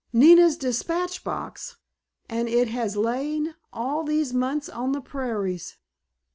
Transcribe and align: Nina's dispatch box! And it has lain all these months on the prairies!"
Nina's 0.11 0.57
dispatch 0.57 1.23
box! 1.23 1.77
And 2.27 2.49
it 2.49 2.69
has 2.69 2.97
lain 2.97 3.53
all 3.71 4.03
these 4.03 4.33
months 4.33 4.67
on 4.67 4.93
the 4.93 5.01
prairies!" 5.01 5.77